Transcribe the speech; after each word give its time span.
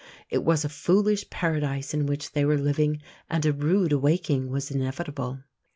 It 0.31 0.43
was 0.43 0.65
a 0.65 0.69
foolish 0.69 1.29
paradise 1.29 1.93
in 1.93 2.07
which 2.07 2.31
they 2.31 2.43
were 2.43 2.57
living, 2.57 3.03
and 3.29 3.45
a 3.45 3.53
rude 3.53 3.91
awaking 3.91 4.49
was 4.49 4.71
inevitable. 4.71 5.41